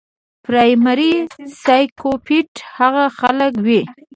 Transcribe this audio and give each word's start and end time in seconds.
پرايمري 0.45 1.13
سايکوپېت 1.63 2.51
هغه 2.77 3.05
خلک 3.19 3.53
وي 3.65 3.81